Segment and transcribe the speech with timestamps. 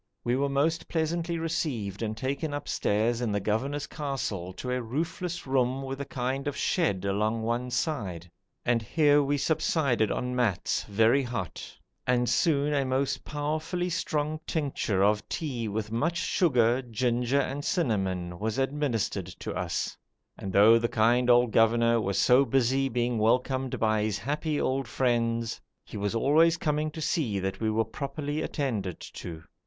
[0.23, 5.45] We were most pleasantly received and taken upstairs in the governor's castle to a roofless
[5.45, 8.27] room with a kind of shed along one side,
[8.65, 11.77] and here we subsided on mats, very hot,
[12.07, 18.39] and soon a most powerfully strong tincture of tea with much sugar, ginger, and cinnamon
[18.39, 19.95] was administered to us;
[20.35, 24.87] and though the kind old governor was so busy being welcomed by his happy old
[24.87, 29.43] friends, he was always coming to see that we were properly attended to.